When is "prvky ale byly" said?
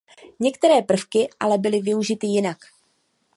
0.81-1.81